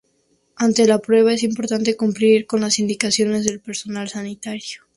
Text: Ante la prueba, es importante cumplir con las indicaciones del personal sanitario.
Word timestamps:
Ante 0.55 0.87
la 0.87 0.97
prueba, 0.97 1.31
es 1.31 1.43
importante 1.43 1.95
cumplir 1.95 2.47
con 2.47 2.61
las 2.61 2.79
indicaciones 2.79 3.45
del 3.45 3.59
personal 3.61 4.09
sanitario. 4.09 4.81